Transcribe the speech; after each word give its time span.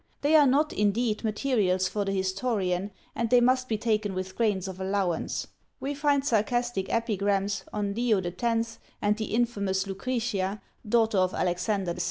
They 0.21 0.33
are 0.35 0.47
not, 0.47 0.73
indeed, 0.73 1.23
materials 1.23 1.87
for 1.87 2.05
the 2.05 2.11
historian, 2.11 2.89
and 3.13 3.29
they 3.29 3.39
must 3.39 3.69
be 3.69 3.77
taken 3.77 4.15
with 4.15 4.35
grains 4.35 4.67
of 4.67 4.81
allowance. 4.81 5.45
We 5.79 5.93
find 5.93 6.25
sarcastic 6.25 6.91
epigrams 6.91 7.63
on 7.71 7.93
Leo 7.93 8.19
X., 8.19 8.79
and 8.99 9.15
the 9.15 9.25
infamous 9.25 9.85
Lucretia, 9.85 10.59
daughter 10.89 11.19
of 11.19 11.35
Alexander 11.35 11.93
VI. 11.93 11.99